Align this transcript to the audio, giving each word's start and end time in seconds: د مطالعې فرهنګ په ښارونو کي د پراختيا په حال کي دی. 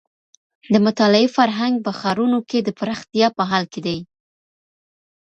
د 0.73 0.75
مطالعې 0.85 1.27
فرهنګ 1.37 1.75
په 1.85 1.91
ښارونو 1.99 2.39
کي 2.49 2.59
د 2.63 2.69
پراختيا 2.79 3.27
په 3.37 3.43
حال 3.49 3.63
کي 3.73 3.79
دی. 3.85 3.97